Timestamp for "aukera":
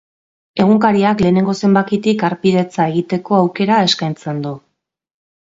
3.43-3.79